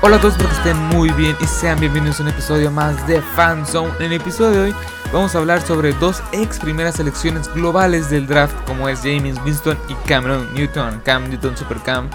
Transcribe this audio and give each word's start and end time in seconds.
Hola 0.00 0.18
a 0.18 0.20
todos, 0.20 0.34
espero 0.34 0.50
que 0.50 0.56
estén 0.56 0.76
muy 0.96 1.10
bien 1.10 1.36
y 1.40 1.44
sean 1.44 1.80
bienvenidos 1.80 2.20
a 2.20 2.22
un 2.22 2.28
episodio 2.28 2.70
más 2.70 3.04
de 3.08 3.20
Fanzone. 3.20 3.92
En 3.98 4.04
el 4.04 4.12
episodio 4.12 4.52
de 4.52 4.60
hoy 4.68 4.74
vamos 5.12 5.34
a 5.34 5.38
hablar 5.38 5.60
sobre 5.60 5.92
dos 5.94 6.22
ex 6.30 6.60
primeras 6.60 6.94
selecciones 6.94 7.52
globales 7.52 8.08
del 8.08 8.28
draft 8.28 8.54
como 8.64 8.88
es 8.88 9.00
James 9.00 9.36
Winston 9.44 9.76
y 9.88 9.94
Cameron 10.08 10.54
Newton, 10.54 11.02
Cam 11.04 11.28
Newton 11.28 11.56
Super 11.56 11.78
Cam. 11.78 12.08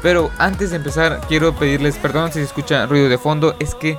Pero 0.00 0.30
antes 0.38 0.70
de 0.70 0.76
empezar 0.76 1.20
quiero 1.28 1.54
pedirles 1.54 1.98
perdón 1.98 2.28
si 2.28 2.38
se 2.38 2.44
escucha 2.44 2.86
ruido 2.86 3.10
de 3.10 3.18
fondo, 3.18 3.54
es 3.60 3.74
que 3.74 3.98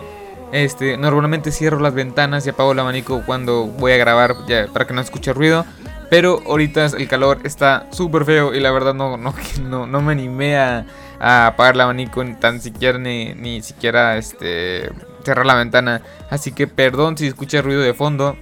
este, 0.52 0.98
normalmente 0.98 1.52
cierro 1.52 1.80
las 1.80 1.94
ventanas 1.94 2.44
y 2.48 2.50
apago 2.50 2.72
el 2.72 2.80
abanico 2.80 3.22
cuando 3.24 3.68
voy 3.68 3.92
a 3.92 3.98
grabar 3.98 4.36
ya, 4.48 4.66
para 4.66 4.88
que 4.88 4.96
no 4.96 5.02
escuche 5.02 5.32
ruido. 5.32 5.64
Pero 6.10 6.42
ahorita 6.48 6.88
el 6.88 7.08
calor 7.08 7.42
está 7.44 7.86
súper 7.92 8.26
feo 8.26 8.56
y 8.56 8.60
la 8.62 8.72
verdad 8.72 8.96
no, 8.96 9.16
no, 9.16 9.36
no, 9.62 9.86
no 9.86 10.02
me 10.02 10.14
animé 10.14 10.58
a 10.58 10.88
a 11.20 11.48
apagar 11.48 11.76
el 11.76 11.82
abanico, 11.82 12.24
ni 12.24 12.36
tan 12.36 12.62
siquiera 12.62 12.98
ni, 12.98 13.34
ni 13.34 13.62
siquiera 13.62 14.18
este 14.18 14.92
cerrar 15.24 15.46
la 15.46 15.56
ventana. 15.56 16.02
Así 16.30 16.52
que 16.52 16.68
perdón 16.68 17.18
si 17.18 17.28
escucha 17.28 17.62
ruido 17.62 17.82
de 17.82 17.94
fondo. 17.94 18.38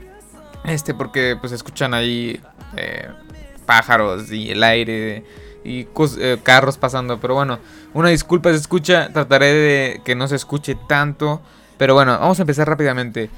Este, 0.63 0.93
porque 0.93 1.37
pues 1.39 1.51
escuchan 1.51 1.93
ahí 1.93 2.39
eh, 2.75 3.07
pájaros 3.65 4.31
y 4.31 4.49
el 4.49 4.63
aire 4.63 5.23
y 5.63 5.87
eh, 6.19 6.37
carros 6.43 6.77
pasando. 6.77 7.19
Pero 7.19 7.35
bueno, 7.35 7.59
una 7.93 8.09
disculpa 8.09 8.49
se 8.51 8.57
escucha. 8.57 9.09
Trataré 9.11 9.53
de 9.53 10.01
que 10.03 10.15
no 10.15 10.27
se 10.27 10.35
escuche 10.35 10.77
tanto. 10.87 11.41
Pero 11.77 11.93
bueno, 11.93 12.17
vamos 12.19 12.39
a 12.39 12.43
empezar 12.43 12.67
rápidamente. 12.67 13.29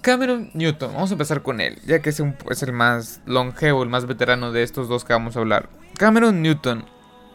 Cameron 0.00 0.50
Newton, 0.52 0.92
vamos 0.92 1.10
a 1.10 1.14
empezar 1.14 1.40
con 1.40 1.62
él, 1.62 1.78
ya 1.86 2.00
que 2.00 2.10
es, 2.10 2.22
es 2.50 2.62
el 2.62 2.72
más 2.72 3.22
longevo, 3.24 3.82
el 3.82 3.88
más 3.88 4.04
veterano 4.04 4.52
de 4.52 4.62
estos 4.62 4.86
dos 4.86 5.02
que 5.02 5.14
vamos 5.14 5.34
a 5.34 5.40
hablar. 5.40 5.70
Cameron 5.96 6.42
Newton 6.42 6.84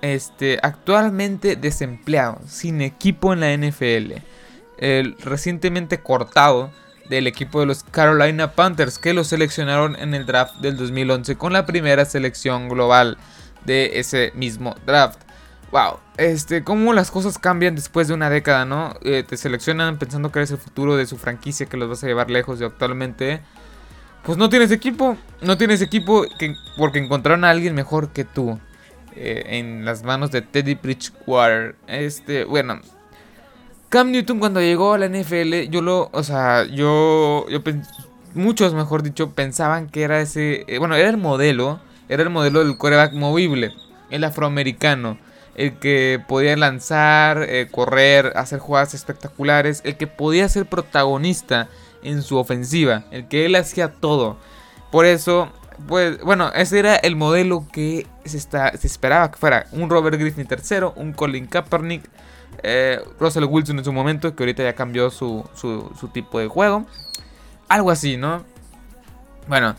este, 0.02 0.60
actualmente 0.62 1.56
desempleado, 1.56 2.40
sin 2.48 2.82
equipo 2.82 3.34
en 3.34 3.40
la 3.40 3.56
NFL. 3.56 4.14
Recientemente 5.24 6.00
cortado 6.00 6.72
del 7.10 7.28
equipo 7.28 7.60
de 7.60 7.66
los 7.66 7.84
Carolina 7.84 8.54
Panthers 8.54 9.00
que 9.00 9.14
lo 9.14 9.24
seleccionaron 9.24 9.96
en 9.96 10.14
el 10.14 10.26
draft 10.26 10.56
del 10.58 10.78
2011 10.78 11.36
con 11.36 11.54
la 11.54 11.66
primera 11.66 12.06
selección 12.06 12.70
global 12.70 13.18
de 13.66 14.00
ese 14.00 14.32
mismo 14.36 14.76
draft. 14.86 15.20
Wow, 15.72 16.00
este, 16.18 16.64
cómo 16.64 16.94
las 16.94 17.12
cosas 17.12 17.38
cambian 17.38 17.76
después 17.76 18.08
de 18.08 18.14
una 18.14 18.30
década, 18.30 18.66
¿no? 18.66 18.96
Eh, 19.02 19.24
te 19.28 19.38
seleccionan 19.38 19.98
pensando 19.98 20.32
que 20.32 20.40
eres 20.40 20.52
el 20.52 20.58
futuro 20.58 20.96
de 20.96 21.06
su 21.06 21.18
franquicia 21.18 21.68
que 21.68 21.78
los 21.78 21.90
vas 21.90 22.04
a 22.04 22.08
llevar 22.08 22.32
lejos 22.32 22.60
y 22.62 22.64
actualmente, 22.64 23.42
pues 24.24 24.38
no 24.38 24.50
tienes 24.50 24.72
equipo, 24.72 25.18
no 25.42 25.58
tienes 25.58 25.82
equipo 25.82 26.26
que, 26.40 26.56
porque 26.78 27.00
encontraron 27.00 27.44
a 27.44 27.52
alguien 27.52 27.76
mejor 27.76 28.10
que 28.10 28.24
tú. 28.24 28.60
Eh, 29.22 29.60
en 29.60 29.84
las 29.84 30.04
manos 30.04 30.32
de 30.32 30.42
Teddy 30.42 30.76
Bridgewater. 30.76 31.76
Este, 31.88 32.46
bueno, 32.46 32.80
Cam 33.90 34.12
Newton 34.12 34.40
cuando 34.40 34.62
llegó 34.62 34.94
a 34.94 34.98
la 34.98 35.10
NFL, 35.10 35.70
yo 35.70 35.82
lo, 35.82 36.10
o 36.14 36.24
sea, 36.24 36.64
yo, 36.64 37.46
yo 37.50 37.60
muchos, 38.34 38.74
mejor 38.74 39.04
dicho, 39.04 39.32
pensaban 39.32 39.90
que 39.90 40.04
era 40.04 40.22
ese, 40.22 40.64
eh, 40.68 40.80
bueno, 40.80 40.96
era 40.96 41.10
el 41.10 41.18
modelo, 41.18 41.82
era 42.08 42.24
el 42.24 42.30
modelo 42.30 42.64
del 42.64 42.78
quarterback 42.78 43.12
movible, 43.12 43.74
el 44.10 44.24
afroamericano, 44.24 45.18
el 45.56 45.78
que 45.80 46.24
podía 46.26 46.56
lanzar, 46.56 47.44
eh, 47.44 47.68
correr, 47.70 48.32
hacer 48.38 48.60
jugadas 48.60 48.94
espectaculares, 48.94 49.82
el 49.84 49.98
que 49.98 50.08
podía 50.08 50.48
ser 50.48 50.66
protagonista 50.66 51.68
en 52.04 52.22
su 52.22 52.38
ofensiva, 52.38 53.04
el 53.12 53.28
que 53.28 53.46
él 53.46 53.56
hacía 53.56 53.92
todo. 53.92 54.38
Por 54.92 55.06
eso 55.06 55.52
pues 55.88 56.22
bueno, 56.22 56.52
ese 56.54 56.80
era 56.80 56.96
el 56.96 57.16
modelo 57.16 57.66
que 57.72 58.08
se, 58.26 58.38
está, 58.38 58.76
se 58.78 58.88
esperaba 58.88 59.32
que 59.32 59.38
fuera 59.38 59.68
un 59.72 59.90
Robert 59.90 60.20
Griffin 60.20 60.46
tercero, 60.46 60.94
un 60.96 61.14
Colin 61.14 61.48
Kaepernick, 61.48 62.04
eh, 62.64 63.00
Russell 63.20 63.46
Wilson 63.46 63.80
en 63.80 63.86
su 63.86 63.94
momento, 63.94 64.36
que 64.36 64.44
ahorita 64.44 64.64
ya 64.64 64.74
cambió 64.74 65.10
su, 65.10 65.48
su, 65.56 66.08
tipo 66.14 66.40
de 66.40 66.48
juego. 66.48 66.86
Algo 67.68 67.92
así, 67.92 68.18
¿no? 68.18 68.44
Bueno, 69.48 69.76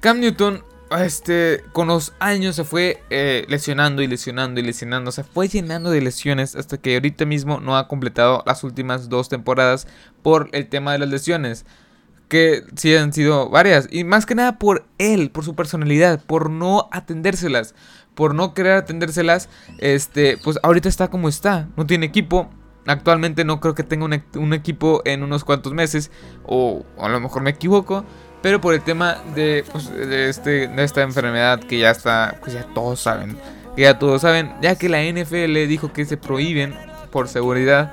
Cam 0.00 0.20
Newton, 0.20 0.62
este, 0.98 1.62
con 1.72 1.88
los 1.88 2.12
años 2.18 2.56
se 2.56 2.64
fue 2.64 3.02
eh, 3.10 3.44
lesionando 3.48 4.02
y 4.02 4.06
lesionando 4.06 4.60
y 4.60 4.62
lesionando. 4.62 5.12
Se 5.12 5.24
fue 5.24 5.48
llenando 5.48 5.90
de 5.90 6.00
lesiones 6.00 6.56
hasta 6.56 6.78
que 6.78 6.94
ahorita 6.94 7.24
mismo 7.24 7.60
no 7.60 7.76
ha 7.76 7.88
completado 7.88 8.42
las 8.46 8.64
últimas 8.64 9.08
dos 9.08 9.28
temporadas 9.28 9.86
por 10.22 10.48
el 10.52 10.68
tema 10.68 10.92
de 10.92 10.98
las 10.98 11.08
lesiones 11.08 11.66
que 12.32 12.64
sí 12.76 12.96
han 12.96 13.12
sido 13.12 13.50
varias. 13.50 13.88
Y 13.90 14.04
más 14.04 14.24
que 14.24 14.34
nada 14.34 14.58
por 14.58 14.86
él, 14.96 15.30
por 15.30 15.44
su 15.44 15.54
personalidad, 15.54 16.24
por 16.24 16.48
no 16.48 16.88
atendérselas, 16.90 17.74
por 18.14 18.34
no 18.34 18.54
querer 18.54 18.72
atendérselas. 18.72 19.50
Este, 19.76 20.38
pues 20.42 20.58
ahorita 20.62 20.88
está 20.88 21.08
como 21.08 21.28
está, 21.28 21.68
no 21.76 21.84
tiene 21.84 22.06
equipo. 22.06 22.48
Actualmente 22.86 23.44
no 23.44 23.60
creo 23.60 23.74
que 23.74 23.82
tenga 23.82 24.06
un, 24.06 24.54
equipo 24.54 25.02
en 25.04 25.22
unos 25.22 25.44
cuantos 25.44 25.74
meses, 25.74 26.10
o, 26.44 26.86
a 26.98 27.10
lo 27.10 27.20
mejor 27.20 27.42
me 27.42 27.50
equivoco. 27.50 28.02
Pero 28.40 28.62
por 28.62 28.72
el 28.72 28.80
tema 28.80 29.18
de, 29.34 29.62
pues, 29.70 29.90
de, 29.90 30.30
este, 30.30 30.68
de 30.68 30.84
esta 30.84 31.02
enfermedad 31.02 31.60
que 31.60 31.80
ya 31.80 31.90
está, 31.90 32.38
pues 32.40 32.54
ya 32.54 32.64
todos 32.72 32.98
saben, 32.98 33.36
ya 33.76 33.98
todos 33.98 34.22
saben, 34.22 34.54
ya 34.62 34.76
que 34.76 34.88
la 34.88 35.02
NFL 35.02 35.68
dijo 35.68 35.92
que 35.92 36.06
se 36.06 36.16
prohíben 36.16 36.74
por 37.10 37.28
seguridad 37.28 37.92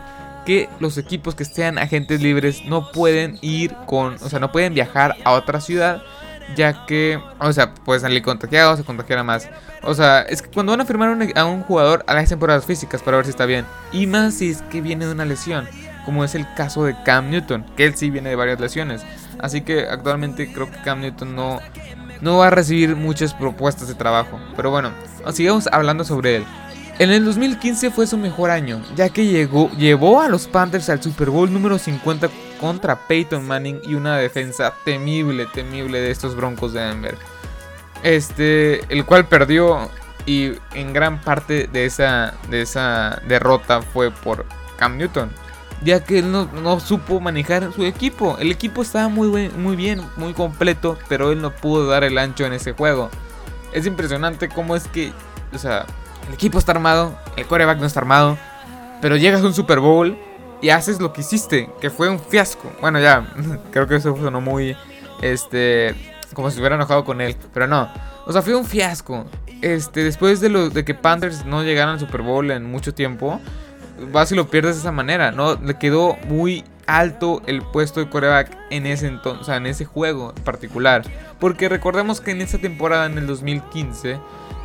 que 0.49 0.67
los 0.79 0.97
equipos 0.97 1.35
que 1.35 1.45
sean 1.45 1.77
agentes 1.77 2.23
libres 2.23 2.65
no 2.65 2.91
pueden 2.91 3.37
ir 3.43 3.75
con, 3.85 4.15
o 4.15 4.29
sea, 4.29 4.39
no 4.39 4.51
pueden 4.51 4.73
viajar 4.73 5.15
a 5.23 5.33
otra 5.33 5.61
ciudad, 5.61 6.01
ya 6.55 6.87
que, 6.87 7.21
o 7.39 7.53
sea, 7.53 7.75
pueden 7.75 8.01
salir 8.01 8.23
contagiados, 8.23 8.79
se 8.79 8.83
contagiará 8.83 9.23
más. 9.23 9.47
O 9.83 9.93
sea, 9.93 10.21
es 10.23 10.41
que 10.41 10.49
cuando 10.49 10.71
van 10.71 10.81
a 10.81 10.85
firmar 10.85 11.15
a 11.35 11.45
un 11.45 11.61
jugador, 11.61 12.03
hacen 12.07 12.39
pruebas 12.39 12.65
físicas 12.65 13.03
para 13.03 13.17
ver 13.17 13.27
si 13.27 13.29
está 13.29 13.45
bien. 13.45 13.63
Y 13.91 14.07
más 14.07 14.33
si 14.33 14.49
es 14.49 14.63
que 14.63 14.81
viene 14.81 15.05
de 15.05 15.11
una 15.11 15.23
lesión, 15.23 15.69
como 16.03 16.23
es 16.23 16.33
el 16.33 16.51
caso 16.55 16.83
de 16.83 16.95
Cam 17.03 17.29
Newton, 17.29 17.63
que 17.77 17.85
él 17.85 17.93
sí 17.95 18.09
viene 18.09 18.29
de 18.29 18.35
varias 18.35 18.59
lesiones. 18.59 19.03
Así 19.37 19.61
que 19.61 19.81
actualmente 19.81 20.51
creo 20.51 20.71
que 20.71 20.81
Cam 20.81 21.01
Newton 21.01 21.35
no, 21.35 21.59
no 22.21 22.39
va 22.39 22.47
a 22.47 22.49
recibir 22.49 22.95
muchas 22.95 23.35
propuestas 23.35 23.87
de 23.87 23.93
trabajo. 23.93 24.39
Pero 24.55 24.71
bueno, 24.71 24.89
sigamos 25.31 25.69
hablando 25.71 26.03
sobre 26.03 26.37
él. 26.37 26.45
En 26.99 27.11
el 27.11 27.23
2015 27.23 27.91
fue 27.91 28.05
su 28.07 28.17
mejor 28.17 28.49
año, 28.49 28.81
ya 28.93 29.07
que 29.07 29.25
llegó, 29.25 29.71
llevó 29.77 30.19
a 30.19 30.27
los 30.27 30.47
Panthers 30.47 30.89
al 30.89 31.01
Super 31.01 31.29
Bowl 31.29 31.51
número 31.51 31.79
50 31.79 32.29
contra 32.59 33.07
Peyton 33.07 33.47
Manning 33.47 33.79
y 33.87 33.93
una 33.93 34.17
defensa 34.17 34.73
temible, 34.83 35.45
temible 35.45 36.01
de 36.01 36.11
estos 36.11 36.35
Broncos 36.35 36.73
de 36.73 36.81
Denver. 36.81 37.17
Este, 38.03 38.81
el 38.93 39.05
cual 39.05 39.29
perdió 39.29 39.89
y 40.25 40.51
en 40.73 40.91
gran 40.91 41.21
parte 41.21 41.69
de 41.71 41.85
esa, 41.85 42.33
de 42.49 42.63
esa 42.63 43.21
derrota 43.29 43.81
fue 43.81 44.11
por 44.11 44.45
Cam 44.77 44.97
Newton, 44.97 45.31
ya 45.85 46.03
que 46.03 46.19
él 46.19 46.29
no, 46.29 46.79
supo 46.81 47.21
manejar 47.21 47.71
su 47.71 47.85
equipo. 47.85 48.37
El 48.39 48.51
equipo 48.51 48.81
estaba 48.81 49.07
muy, 49.07 49.49
muy 49.51 49.77
bien, 49.77 50.01
muy 50.17 50.33
completo, 50.33 50.97
pero 51.07 51.31
él 51.31 51.41
no 51.41 51.51
pudo 51.51 51.87
dar 51.87 52.03
el 52.03 52.17
ancho 52.17 52.45
en 52.45 52.51
ese 52.51 52.73
juego. 52.73 53.09
Es 53.71 53.85
impresionante 53.85 54.49
cómo 54.49 54.75
es 54.75 54.85
que, 54.89 55.13
o 55.53 55.57
sea, 55.57 55.85
el 56.29 56.35
equipo 56.35 56.59
está 56.59 56.71
armado, 56.71 57.17
el 57.35 57.47
quarterback 57.47 57.79
no 57.79 57.87
está 57.87 57.99
armado, 57.99 58.37
pero 59.01 59.17
llegas 59.17 59.41
a 59.41 59.47
un 59.47 59.53
Super 59.53 59.79
Bowl 59.79 60.15
y 60.61 60.69
haces 60.69 61.01
lo 61.01 61.11
que 61.11 61.21
hiciste, 61.21 61.69
que 61.81 61.89
fue 61.89 62.07
un 62.07 62.19
fiasco. 62.19 62.71
Bueno, 62.81 62.99
ya, 62.99 63.33
creo 63.71 63.87
que 63.87 63.95
eso 63.95 64.15
sonó 64.15 64.39
muy, 64.39 64.77
este, 65.21 65.95
como 66.33 66.51
si 66.51 66.59
hubiera 66.59 66.75
enojado 66.75 67.03
con 67.03 67.19
él, 67.19 67.35
pero 67.51 67.65
no. 67.65 67.89
O 68.27 68.31
sea, 68.31 68.43
fue 68.43 68.55
un 68.55 68.65
fiasco. 68.65 69.25
Este, 69.61 70.03
después 70.03 70.39
de, 70.39 70.49
lo, 70.49 70.69
de 70.69 70.85
que 70.85 70.93
Panthers 70.93 71.45
no 71.45 71.63
llegaran 71.63 71.95
al 71.95 71.99
Super 71.99 72.21
Bowl 72.21 72.51
en 72.51 72.63
mucho 72.69 72.93
tiempo, 72.93 73.41
vas 74.11 74.31
y 74.31 74.35
lo 74.35 74.47
pierdes 74.47 74.75
de 74.75 74.81
esa 74.81 74.91
manera, 74.91 75.31
¿no? 75.31 75.55
Le 75.55 75.79
quedó 75.79 76.15
muy 76.27 76.63
alto 76.85 77.41
el 77.47 77.63
puesto 77.63 77.99
de 77.99 78.09
coreback 78.09 78.55
en 78.69 78.85
ese 78.85 79.07
entonces, 79.07 79.49
en 79.49 79.65
ese 79.65 79.85
juego 79.85 80.33
en 80.37 80.43
particular. 80.43 81.03
Porque 81.39 81.69
recordemos 81.69 82.21
que 82.21 82.31
en 82.31 82.41
esa 82.41 82.59
temporada, 82.59 83.07
en 83.07 83.17
el 83.17 83.25
2015, 83.25 84.19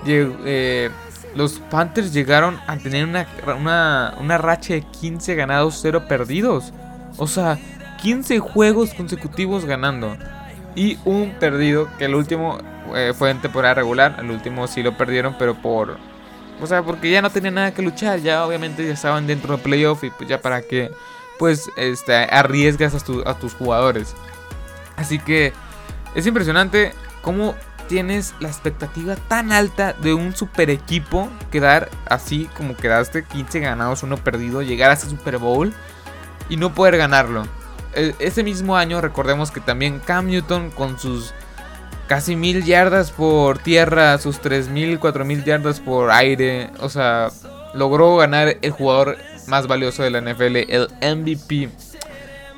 eh, 0.06 0.90
los 1.34 1.54
Panthers 1.70 2.12
llegaron 2.12 2.60
a 2.66 2.76
tener 2.76 3.06
una, 3.06 4.14
una, 4.20 4.38
racha 4.38 4.74
de 4.74 4.82
15 4.82 5.34
ganados, 5.34 5.78
0 5.82 6.04
perdidos. 6.08 6.72
O 7.16 7.26
sea, 7.26 7.58
15 8.02 8.38
juegos 8.38 8.94
consecutivos 8.94 9.64
ganando. 9.64 10.16
Y 10.76 10.98
un 11.04 11.34
perdido, 11.38 11.88
que 11.98 12.04
el 12.06 12.14
último 12.14 12.58
eh, 12.94 13.12
fue 13.16 13.30
en 13.30 13.40
temporada 13.40 13.74
regular. 13.74 14.16
El 14.20 14.30
último 14.30 14.66
sí 14.66 14.82
lo 14.82 14.96
perdieron, 14.96 15.34
pero 15.38 15.54
por... 15.54 15.98
O 16.60 16.66
sea, 16.66 16.82
porque 16.82 17.10
ya 17.10 17.20
no 17.20 17.30
tenían 17.30 17.54
nada 17.54 17.74
que 17.74 17.82
luchar. 17.82 18.20
Ya 18.20 18.44
obviamente 18.46 18.86
ya 18.86 18.92
estaban 18.92 19.26
dentro 19.26 19.54
del 19.54 19.62
playoff 19.62 20.04
y 20.04 20.10
pues 20.10 20.28
ya 20.28 20.40
para 20.40 20.62
que 20.62 20.90
pues 21.38 21.68
este, 21.76 22.14
arriesgas 22.14 22.94
a, 22.94 23.30
a 23.30 23.34
tus 23.34 23.54
jugadores. 23.54 24.14
Así 24.96 25.18
que 25.18 25.52
es 26.14 26.26
impresionante 26.26 26.92
cómo 27.22 27.56
tienes 27.88 28.34
la 28.40 28.48
expectativa 28.48 29.16
tan 29.16 29.52
alta 29.52 29.92
de 29.92 30.14
un 30.14 30.34
super 30.34 30.70
equipo 30.70 31.28
quedar 31.50 31.90
así 32.06 32.48
como 32.56 32.76
quedaste 32.76 33.24
15 33.24 33.60
ganados, 33.60 34.02
uno 34.02 34.16
perdido, 34.16 34.62
llegar 34.62 34.90
a 34.90 34.94
ese 34.94 35.08
Super 35.08 35.38
Bowl 35.38 35.72
y 36.48 36.56
no 36.56 36.74
poder 36.74 36.96
ganarlo. 36.96 37.46
E, 37.94 38.14
ese 38.18 38.42
mismo 38.42 38.76
año 38.76 39.00
recordemos 39.00 39.50
que 39.50 39.60
también 39.60 40.00
Cam 40.00 40.26
Newton 40.26 40.70
con 40.70 40.98
sus 40.98 41.32
casi 42.06 42.36
mil 42.36 42.64
yardas 42.64 43.10
por 43.10 43.58
tierra, 43.58 44.18
sus 44.18 44.40
3000, 44.40 44.98
4000 44.98 45.44
yardas 45.44 45.80
por 45.80 46.10
aire, 46.10 46.70
o 46.80 46.88
sea, 46.88 47.28
logró 47.74 48.16
ganar 48.16 48.56
el 48.60 48.70
jugador 48.70 49.16
más 49.46 49.66
valioso 49.66 50.02
de 50.02 50.10
la 50.10 50.20
NFL, 50.20 50.56
el 50.56 50.88
MVP. 51.00 51.70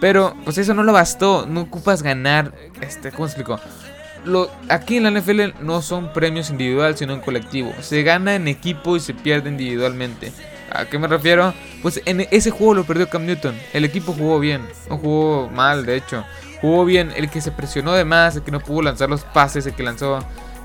Pero 0.01 0.35
pues 0.45 0.59
eso 0.59 0.75
no 0.75 0.83
lo 0.83 0.93
bastó, 0.93 1.47
no 1.47 1.63
ocupas 1.63 2.03
ganar, 2.03 2.53
este, 2.81 3.11
¿cómo 3.13 3.27
explico? 3.27 3.59
Lo, 4.27 4.51
aquí 4.69 4.97
en 4.97 5.05
la 5.05 5.11
NFL 5.13 5.63
no 5.63 5.81
son 5.83 6.13
premios 6.13 6.51
individual, 6.51 6.97
sino 6.97 7.15
en 7.15 7.21
colectivo. 7.21 7.73
Se 7.81 8.03
gana 8.03 8.35
en 8.35 8.49
equipo 8.49 8.97
y 8.97 9.01
se 9.01 9.15
pierde 9.15 9.49
individualmente. 9.49 10.33
¿A 10.71 10.87
qué 10.87 10.99
me 10.99 11.07
refiero? 11.07 11.55
Pues 11.81 12.03
en 12.05 12.27
ese 12.31 12.51
juego 12.51 12.75
lo 12.75 12.85
perdió 12.85 13.09
Cam 13.09 13.25
Newton. 13.25 13.55
El 13.73 13.85
equipo 13.85 14.13
jugó 14.13 14.39
bien, 14.41 14.63
no 14.91 14.99
jugó 14.99 15.49
mal, 15.49 15.87
de 15.87 15.97
hecho. 15.97 16.25
Jugó 16.61 16.85
bien 16.85 17.13
el 17.17 17.31
que 17.31 17.41
se 17.41 17.53
presionó 17.53 17.93
de 17.93 18.05
más, 18.05 18.37
el 18.37 18.43
que 18.43 18.51
no 18.51 18.61
pudo 18.61 18.83
lanzar 18.83 19.09
los 19.09 19.23
pases, 19.23 19.65
el 19.67 19.75
que 19.75 19.83
lanzó 19.83 20.19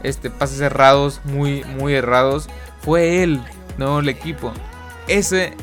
este, 0.04 0.30
pases 0.30 0.60
errados, 0.62 1.22
muy, 1.24 1.64
muy 1.64 1.94
errados, 1.94 2.50
fue 2.82 3.24
él, 3.24 3.42
no 3.78 4.00
el 4.00 4.10
equipo. 4.10 4.52
Ese, 5.08 5.54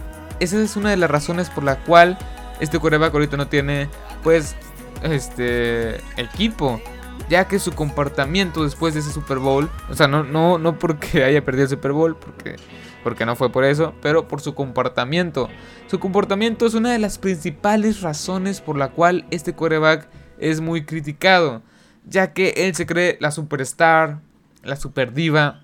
esa 0.40 0.60
es 0.60 0.76
una 0.76 0.90
de 0.90 0.96
las 0.96 1.10
razones 1.10 1.50
por 1.50 1.64
la 1.64 1.76
cual 1.76 2.18
este 2.60 2.78
coreback 2.78 3.12
ahorita 3.12 3.36
no 3.36 3.48
tiene, 3.48 3.88
pues, 4.22 4.54
este, 5.02 5.96
equipo. 6.16 6.80
Ya 7.28 7.46
que 7.46 7.58
su 7.58 7.72
comportamiento 7.72 8.64
después 8.64 8.94
de 8.94 9.00
ese 9.00 9.12
Super 9.12 9.38
Bowl, 9.38 9.70
o 9.90 9.94
sea, 9.94 10.08
no, 10.08 10.24
no, 10.24 10.58
no 10.58 10.78
porque 10.78 11.24
haya 11.24 11.44
perdido 11.44 11.64
el 11.64 11.70
Super 11.70 11.92
Bowl, 11.92 12.16
porque, 12.16 12.56
porque 13.04 13.26
no 13.26 13.36
fue 13.36 13.50
por 13.50 13.64
eso, 13.64 13.94
pero 14.00 14.28
por 14.28 14.40
su 14.40 14.54
comportamiento. 14.54 15.48
Su 15.88 15.98
comportamiento 15.98 16.66
es 16.66 16.74
una 16.74 16.92
de 16.92 16.98
las 16.98 17.18
principales 17.18 18.00
razones 18.02 18.60
por 18.60 18.76
la 18.76 18.90
cual 18.90 19.26
este 19.30 19.54
coreback 19.54 20.08
es 20.38 20.60
muy 20.60 20.84
criticado. 20.84 21.62
Ya 22.06 22.32
que 22.32 22.54
él 22.56 22.74
se 22.74 22.86
cree 22.86 23.18
la 23.20 23.30
superstar, 23.30 24.20
la 24.62 24.76
super 24.76 25.12
diva. 25.12 25.62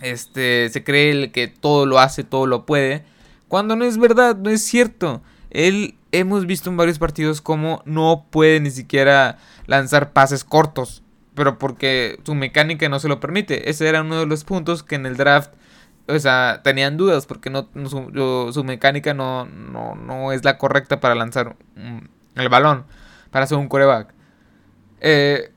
Este, 0.00 0.68
se 0.68 0.84
cree 0.84 1.30
que 1.30 1.48
todo 1.48 1.86
lo 1.86 1.98
hace, 1.98 2.24
todo 2.24 2.46
lo 2.46 2.66
puede. 2.66 3.04
Cuando 3.48 3.76
no 3.76 3.84
es 3.84 3.98
verdad, 3.98 4.36
no 4.36 4.50
es 4.50 4.62
cierto. 4.62 5.22
Él 5.50 5.94
hemos 6.12 6.46
visto 6.46 6.70
en 6.70 6.76
varios 6.76 6.98
partidos 6.98 7.40
como 7.40 7.82
no 7.84 8.26
puede 8.30 8.60
ni 8.60 8.70
siquiera 8.70 9.38
lanzar 9.66 10.12
pases 10.12 10.44
cortos. 10.44 11.02
Pero 11.34 11.58
porque 11.58 12.20
su 12.24 12.34
mecánica 12.34 12.88
no 12.90 12.98
se 13.00 13.08
lo 13.08 13.18
permite. 13.18 13.70
Ese 13.70 13.88
era 13.88 14.02
uno 14.02 14.20
de 14.20 14.26
los 14.26 14.44
puntos 14.44 14.82
que 14.82 14.96
en 14.96 15.06
el 15.06 15.16
draft 15.16 15.52
o 16.08 16.18
sea, 16.18 16.60
tenían 16.62 16.96
dudas 16.96 17.26
porque 17.26 17.50
no, 17.50 17.68
su, 17.86 18.64
mecánica 18.64 19.14
no, 19.14 19.46
no, 19.46 19.94
no, 19.94 20.32
es 20.32 20.44
la 20.44 20.58
correcta 20.58 21.00
para 21.00 21.14
lanzar 21.14 21.56
el 22.34 22.48
balón, 22.48 22.84
para 23.30 23.44
hacer 23.44 23.58
un 23.58 23.68
coreback. 23.68 24.12
Eh, 25.00 25.52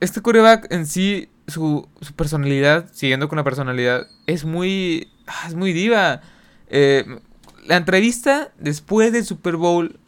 este 0.00 0.20
coreback 0.20 0.72
en 0.72 0.86
sí 0.86 1.28
su, 1.46 1.88
personalidad, 2.16 2.86
siguiendo 2.92 3.28
con 3.28 3.36
la 3.36 3.44
personalidad, 3.44 4.06
es 4.26 4.44
muy, 4.44 5.12
ah, 5.26 5.44
es 5.48 5.54
muy 5.54 5.72
diva. 5.72 6.20
Eh, 6.68 7.04
la 7.66 7.76
entrevista 7.76 8.52
después 8.58 9.12
del 9.12 9.24
Super 9.24 9.56
Bowl 9.56 9.98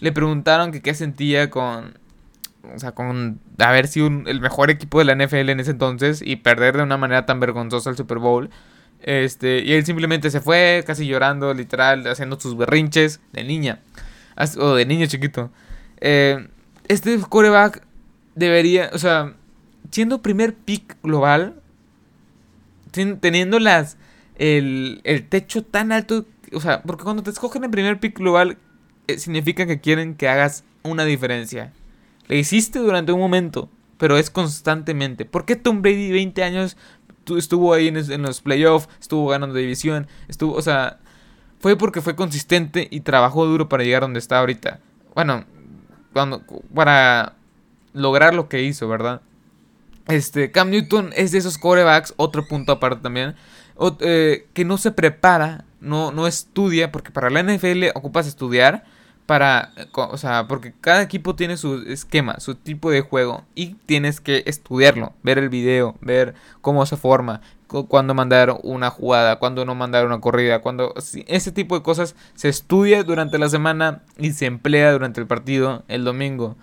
le 0.00 0.12
preguntaron 0.12 0.72
que 0.72 0.80
qué 0.80 0.94
sentía 0.94 1.50
con, 1.50 1.98
o 2.74 2.78
sea, 2.78 2.92
con 2.92 3.40
haber 3.58 3.88
sido 3.88 4.06
el 4.06 4.40
mejor 4.40 4.70
equipo 4.70 4.98
de 4.98 5.04
la 5.04 5.14
NFL 5.14 5.50
en 5.50 5.60
ese 5.60 5.72
entonces 5.72 6.22
y 6.24 6.36
perder 6.36 6.76
de 6.76 6.82
una 6.82 6.96
manera 6.96 7.26
tan 7.26 7.40
vergonzosa 7.40 7.90
el 7.90 7.96
Super 7.96 8.18
Bowl. 8.18 8.50
Este, 9.02 9.62
y 9.64 9.72
él 9.72 9.84
simplemente 9.84 10.30
se 10.30 10.40
fue, 10.40 10.84
casi 10.86 11.06
llorando, 11.06 11.54
literal, 11.54 12.06
haciendo 12.06 12.38
sus 12.38 12.56
berrinches 12.56 13.20
de 13.32 13.44
niña. 13.44 13.80
O 14.58 14.74
de 14.74 14.86
niño 14.86 15.06
chiquito. 15.06 15.50
Eh, 16.00 16.48
este 16.88 17.18
coreback 17.18 17.82
debería, 18.34 18.90
o 18.92 18.98
sea, 18.98 19.34
siendo 19.90 20.22
primer 20.22 20.54
pick 20.54 20.96
global, 21.02 21.60
teniendo 22.90 23.58
las 23.58 23.96
el, 24.36 25.00
el, 25.04 25.28
techo 25.28 25.62
tan 25.62 25.92
alto, 25.92 26.24
o 26.52 26.60
sea, 26.60 26.82
porque 26.82 27.04
cuando 27.04 27.22
te 27.22 27.30
escogen 27.30 27.64
el 27.64 27.70
primer 27.70 28.00
pick 28.00 28.18
global, 28.18 28.58
eh, 29.06 29.18
significa 29.18 29.66
que 29.66 29.80
quieren 29.80 30.14
que 30.14 30.28
hagas 30.28 30.64
una 30.82 31.04
diferencia. 31.04 31.72
Le 32.28 32.38
hiciste 32.38 32.78
durante 32.78 33.12
un 33.12 33.20
momento, 33.20 33.68
pero 33.98 34.16
es 34.16 34.30
constantemente. 34.30 35.24
¿Por 35.24 35.44
qué 35.44 35.56
Tom 35.56 35.82
Brady 35.82 36.12
20 36.12 36.42
años 36.42 36.76
estuvo 37.36 37.72
ahí 37.72 37.88
en, 37.88 38.22
los 38.22 38.40
playoffs, 38.40 38.88
estuvo 39.00 39.28
ganando 39.28 39.54
división, 39.54 40.08
estuvo, 40.28 40.54
o 40.54 40.62
sea, 40.62 40.98
fue 41.58 41.76
porque 41.76 42.00
fue 42.00 42.16
consistente 42.16 42.88
y 42.90 43.00
trabajó 43.00 43.46
duro 43.46 43.68
para 43.68 43.84
llegar 43.84 44.02
donde 44.02 44.18
está 44.18 44.38
ahorita. 44.38 44.80
Bueno, 45.14 45.44
cuando, 46.12 46.42
para 46.74 47.34
lograr 47.92 48.34
lo 48.34 48.48
que 48.48 48.62
hizo, 48.62 48.88
¿verdad? 48.88 49.20
Este, 50.08 50.50
Cam 50.50 50.70
Newton 50.70 51.10
es 51.14 51.32
de 51.32 51.38
esos 51.38 51.58
corebacks, 51.58 52.14
otro 52.16 52.46
punto 52.46 52.72
aparte 52.72 53.02
también, 53.02 53.36
eh, 54.00 54.46
que 54.52 54.64
no 54.64 54.78
se 54.78 54.90
prepara, 54.90 55.64
no, 55.80 56.12
no 56.12 56.26
estudia, 56.26 56.92
porque 56.92 57.10
para 57.10 57.30
la 57.30 57.42
NFL 57.42 57.88
ocupas 57.94 58.26
estudiar, 58.26 58.84
para, 59.26 59.72
o 59.94 60.16
sea, 60.16 60.48
porque 60.48 60.74
cada 60.80 61.02
equipo 61.02 61.36
tiene 61.36 61.56
su 61.56 61.84
esquema, 61.86 62.40
su 62.40 62.56
tipo 62.56 62.90
de 62.90 63.00
juego, 63.00 63.44
y 63.54 63.74
tienes 63.86 64.20
que 64.20 64.42
estudiarlo, 64.46 65.12
ver 65.22 65.38
el 65.38 65.48
video, 65.48 65.96
ver 66.00 66.34
cómo 66.60 66.84
se 66.84 66.96
forma, 66.96 67.40
cuándo 67.88 68.14
mandar 68.14 68.58
una 68.62 68.90
jugada, 68.90 69.38
cuándo 69.38 69.64
no 69.64 69.74
mandar 69.74 70.04
una 70.04 70.20
corrida, 70.20 70.60
cuando 70.60 70.94
ese 70.96 71.52
tipo 71.52 71.76
de 71.76 71.82
cosas 71.82 72.16
se 72.34 72.48
estudia 72.48 73.04
durante 73.04 73.38
la 73.38 73.48
semana 73.48 74.02
y 74.18 74.32
se 74.32 74.46
emplea 74.46 74.92
durante 74.92 75.20
el 75.20 75.26
partido 75.26 75.84
el 75.86 76.04
domingo. 76.04 76.56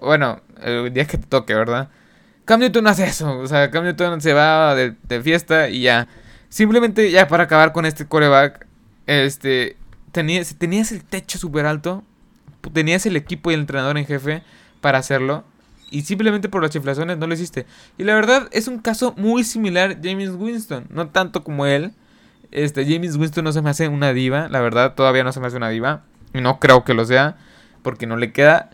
Bueno, 0.00 0.40
el 0.62 0.92
día 0.92 1.06
que 1.06 1.18
te 1.18 1.26
toque, 1.26 1.54
¿verdad? 1.54 1.88
Cam 2.44 2.60
Newton 2.60 2.86
hace 2.86 3.04
eso. 3.04 3.38
O 3.38 3.46
sea, 3.46 3.70
Cam 3.70 3.84
Newton 3.84 4.20
se 4.20 4.32
va 4.32 4.74
de, 4.74 5.22
fiesta 5.22 5.68
y 5.68 5.82
ya. 5.82 6.08
Simplemente 6.54 7.10
ya 7.10 7.26
para 7.26 7.42
acabar 7.42 7.72
con 7.72 7.84
este 7.84 8.06
coreback. 8.06 8.64
Este. 9.08 9.76
Tenías, 10.12 10.54
tenías 10.54 10.92
el 10.92 11.02
techo 11.02 11.36
súper 11.36 11.66
alto. 11.66 12.04
Tenías 12.72 13.04
el 13.06 13.16
equipo 13.16 13.50
y 13.50 13.54
el 13.54 13.60
entrenador 13.60 13.98
en 13.98 14.06
jefe 14.06 14.44
para 14.80 14.98
hacerlo. 14.98 15.42
Y 15.90 16.02
simplemente 16.02 16.48
por 16.48 16.62
las 16.62 16.70
chiflazones 16.70 17.18
no 17.18 17.26
lo 17.26 17.34
hiciste. 17.34 17.66
Y 17.98 18.04
la 18.04 18.14
verdad 18.14 18.48
es 18.52 18.68
un 18.68 18.78
caso 18.78 19.14
muy 19.16 19.42
similar 19.42 19.98
James 20.00 20.30
Winston. 20.30 20.86
No 20.90 21.08
tanto 21.08 21.42
como 21.42 21.66
él. 21.66 21.92
Este, 22.52 22.84
James 22.84 23.16
Winston 23.16 23.42
no 23.42 23.50
se 23.50 23.60
me 23.60 23.70
hace 23.70 23.88
una 23.88 24.12
diva. 24.12 24.48
La 24.48 24.60
verdad, 24.60 24.94
todavía 24.94 25.24
no 25.24 25.32
se 25.32 25.40
me 25.40 25.48
hace 25.48 25.56
una 25.56 25.70
diva. 25.70 26.04
Y 26.32 26.40
no 26.40 26.60
creo 26.60 26.84
que 26.84 26.94
lo 26.94 27.04
sea. 27.04 27.36
Porque 27.82 28.06
no 28.06 28.16
le 28.16 28.30
queda. 28.30 28.70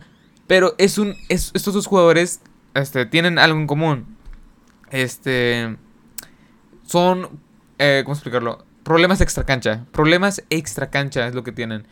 Pero 0.47 0.75
es 0.77 0.99
un. 0.99 1.17
estos 1.31 1.73
dos 1.73 1.87
jugadores 1.87 2.43
este, 2.75 3.06
tienen 3.06 3.38
algo 3.38 3.59
en 3.59 3.67
común. 3.67 4.19
Este. 4.91 5.79
Son. 6.84 7.49
Eh, 7.82 8.03
¿Cómo 8.05 8.15
explicarlo? 8.15 8.63
Problemas 8.82 9.22
extra 9.22 9.44
cancha. 9.44 9.87
Problemas 9.91 10.44
extra 10.51 10.91
cancha 10.91 11.27
es 11.27 11.34
lo 11.34 11.43
que 11.43 11.51
tienen. 11.51 11.87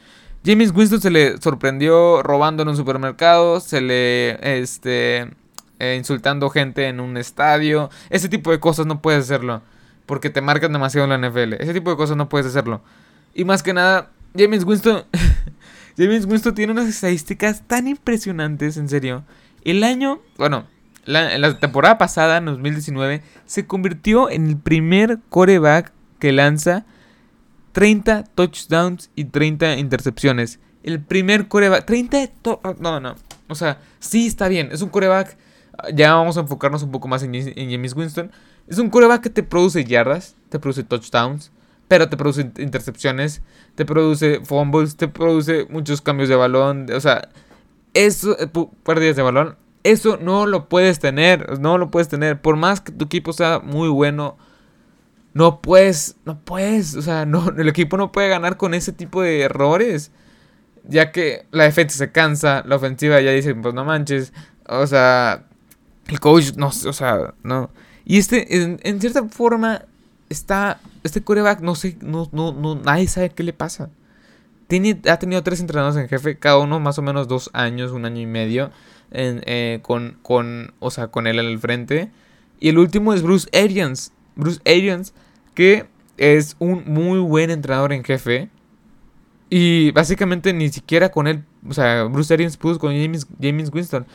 James 0.45 0.71
Winston 0.75 1.01
se 1.01 1.11
le 1.11 1.39
sorprendió 1.41 2.23
robando 2.23 2.63
en 2.63 2.69
un 2.69 2.77
supermercado. 2.77 3.59
Se 3.61 3.81
le. 3.81 4.61
Este. 4.61 5.31
Eh, 5.79 5.97
insultando 5.97 6.51
gente 6.51 6.89
en 6.89 7.01
un 7.01 7.17
estadio. 7.17 7.89
Ese 8.11 8.29
tipo 8.29 8.51
de 8.51 8.61
cosas 8.61 8.85
no 8.85 9.01
puedes 9.01 9.25
hacerlo. 9.25 9.63
Porque 10.05 10.29
te 10.29 10.43
marcan 10.43 10.75
demasiado 10.75 11.11
en 11.11 11.23
la 11.23 11.29
NFL. 11.29 11.55
Ese 11.55 11.73
tipo 11.73 11.91
de 11.91 11.97
cosas 11.97 12.19
no 12.19 12.29
puedes 12.29 12.47
hacerlo. 12.47 12.83
Y 13.35 13.45
más 13.47 13.63
que 13.63 13.73
nada, 13.73 14.11
James 14.37 14.65
Winston. 14.65 15.05
James 15.97 16.27
Winston 16.27 16.55
tiene 16.55 16.73
unas 16.73 16.89
estadísticas 16.89 17.63
tan 17.67 17.89
impresionantes, 17.89 18.77
en 18.77 18.91
serio. 18.91 19.25
El 19.65 19.83
año, 19.83 20.21
bueno, 20.37 20.67
en 21.09 21.41
la 21.41 21.59
temporada 21.59 21.99
pasada, 21.99 22.37
en 22.37 22.45
2019, 22.45 23.23
se 23.47 23.67
convirtió 23.67 24.31
en 24.31 24.47
el 24.47 24.57
primer 24.57 25.19
coreback 25.31 25.93
que 26.19 26.33
lanza 26.33 26.85
30 27.73 28.25
touchdowns 28.35 29.11
y 29.15 29.25
30 29.25 29.77
intercepciones. 29.77 30.61
El 30.83 31.01
primer 31.01 31.49
coreback. 31.49 31.85
30. 31.87 32.31
No, 32.81 33.01
no. 33.01 33.15
O 33.49 33.55
sea, 33.55 33.81
sí 34.01 34.27
está 34.27 34.49
bien. 34.49 34.71
Es 34.73 34.83
un 34.83 34.91
coreback. 34.91 35.37
Ya 35.95 36.15
vamos 36.15 36.37
a 36.37 36.41
enfocarnos 36.41 36.83
un 36.83 36.91
poco 36.91 37.09
más 37.09 37.23
en, 37.23 37.35
en 37.35 37.71
James 37.71 37.95
Winston. 37.95 38.31
Es 38.67 38.79
un 38.79 38.91
coreback 38.91 39.23
que 39.23 39.31
te 39.31 39.43
produce 39.43 39.85
yardas, 39.85 40.35
te 40.51 40.59
produce 40.59 40.83
touchdowns, 40.83 41.53
pero 41.89 42.09
te 42.09 42.17
produce 42.17 42.51
intercepciones, 42.59 43.41
te 43.75 43.87
produce 43.87 44.41
fumbles, 44.45 44.97
te 44.97 45.09
produce 45.09 45.67
muchos 45.71 46.03
cambios 46.03 46.29
de 46.29 46.37
balón. 46.37 46.87
O 46.93 47.01
sea, 47.01 47.29
eso, 47.95 48.37
eh, 48.39 48.49
pérdidas 48.83 49.17
de 49.17 49.23
balón, 49.23 49.57
eso 49.85 50.17
no 50.17 50.47
lo 50.47 50.69
puedes 50.69 50.99
tener, 50.99 51.59
no 51.61 51.79
lo 51.79 51.91
puedes 51.91 52.09
tener. 52.09 52.41
Por 52.41 52.57
más 52.57 52.81
que 52.81 52.93
tu 52.93 53.05
equipo 53.05 53.33
sea 53.33 53.61
muy 53.61 53.89
bueno, 53.89 54.37
no 55.35 55.61
puedes, 55.61 56.17
no 56.25 56.39
puedes, 56.41 56.95
o 56.97 57.03
sea, 57.03 57.27
no, 57.27 57.51
el 57.57 57.69
equipo 57.69 57.97
no 57.97 58.13
puede 58.13 58.29
ganar 58.29 58.57
con 58.57 58.75
ese 58.75 58.93
tipo 58.93 59.23
de 59.23 59.43
errores. 59.43 60.11
Ya 60.85 61.13
que 61.13 61.47
la 61.51 61.65
defensa 61.65 61.99
se 61.99 62.13
cansa, 62.13 62.63
la 62.67 62.77
ofensiva 62.77 63.21
ya 63.21 63.31
dice, 63.33 63.55
pues 63.55 63.75
no 63.75 63.85
manches, 63.85 64.33
o 64.67 64.87
sea, 64.87 65.45
el 66.07 66.21
coach, 66.21 66.55
no, 66.57 66.69
o 66.69 66.93
sea, 66.93 67.35
no. 67.43 67.71
Y 68.05 68.19
este, 68.19 68.79
en, 68.83 69.01
cierta 69.01 69.29
forma, 69.29 69.83
está, 70.31 70.81
este 71.05 71.23
coreback, 71.23 71.61
no 71.61 71.75
sé, 71.75 71.99
no, 72.01 72.29
no, 72.33 72.53
no, 72.53 72.77
nadie 72.77 73.07
sabe 73.07 73.31
qué 73.31 73.43
le 73.43 73.53
pasa 73.53 73.91
ha 75.09 75.19
tenido 75.19 75.43
tres 75.43 75.61
entrenadores 75.61 75.97
en 75.97 76.09
jefe, 76.09 76.39
cada 76.39 76.59
uno 76.59 76.79
más 76.79 76.99
o 76.99 77.03
menos 77.03 77.27
dos 77.27 77.49
años, 77.55 77.93
un 77.93 78.05
año 78.05 78.21
y 78.21 78.27
medio, 78.27 78.71
eh, 79.11 79.81
con, 79.83 80.19
con, 80.23 80.73
o 80.79 80.91
sea, 80.91 81.09
con 81.09 81.27
él 81.27 81.39
al 81.39 81.59
frente. 81.59 82.11
Y 82.61 82.69
el 82.69 82.79
último 82.79 83.13
es 83.15 83.23
Bruce 83.23 83.49
Arians. 83.57 84.13
Bruce 84.37 84.61
Arians, 84.67 85.15
que 85.55 85.87
es 86.17 86.57
un 86.59 86.85
muy 86.87 87.19
buen 87.21 87.51
entrenador 87.51 87.93
en 87.93 88.05
jefe. 88.05 88.51
Y 89.51 89.93
básicamente 89.93 90.53
ni 90.53 90.69
siquiera 90.69 91.11
con 91.11 91.27
él, 91.27 91.45
o 91.67 91.73
sea, 91.73 92.05
Bruce 92.05 92.35
Arians 92.35 92.57
pudo 92.57 92.79
con 92.79 92.93
James, 92.93 93.27
James 93.41 93.71
Winston. 93.73 94.07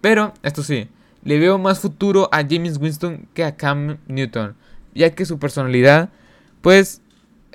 Pero, 0.00 0.32
esto 0.42 0.62
sí, 0.62 0.88
le 1.24 1.38
veo 1.38 1.58
más 1.58 1.80
futuro 1.80 2.28
a 2.32 2.38
James 2.38 2.78
Winston 2.78 3.28
que 3.34 3.44
a 3.44 3.56
Cam 3.56 3.98
Newton. 4.06 4.56
Ya 4.94 5.14
que 5.14 5.26
su 5.26 5.38
personalidad, 5.38 6.10
pues, 6.62 7.02